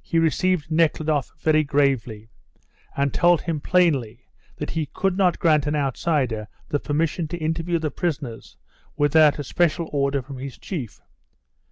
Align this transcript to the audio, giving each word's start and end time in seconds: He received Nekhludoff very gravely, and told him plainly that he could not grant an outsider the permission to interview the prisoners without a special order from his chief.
He 0.00 0.18
received 0.18 0.72
Nekhludoff 0.72 1.30
very 1.38 1.62
gravely, 1.62 2.28
and 2.96 3.14
told 3.14 3.42
him 3.42 3.60
plainly 3.60 4.26
that 4.56 4.70
he 4.70 4.86
could 4.86 5.16
not 5.16 5.38
grant 5.38 5.68
an 5.68 5.76
outsider 5.76 6.48
the 6.70 6.80
permission 6.80 7.28
to 7.28 7.38
interview 7.38 7.78
the 7.78 7.92
prisoners 7.92 8.56
without 8.96 9.38
a 9.38 9.44
special 9.44 9.88
order 9.92 10.20
from 10.20 10.38
his 10.38 10.58
chief. 10.58 11.00